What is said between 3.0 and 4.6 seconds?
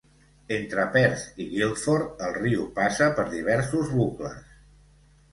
per diversos bucles.